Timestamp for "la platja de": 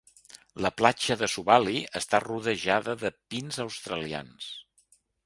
0.65-1.27